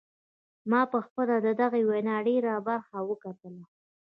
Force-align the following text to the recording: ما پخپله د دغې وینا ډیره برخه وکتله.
ما 0.69 0.81
پخپله 0.93 1.35
د 1.45 1.47
دغې 1.61 1.81
وینا 1.89 2.17
ډیره 2.27 2.53
برخه 2.67 2.97
وکتله. 3.09 3.63